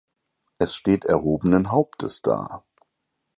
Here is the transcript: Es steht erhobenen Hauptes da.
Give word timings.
Es 0.57 0.73
steht 0.73 1.05
erhobenen 1.05 1.71
Hauptes 1.71 2.23
da. 2.23 2.63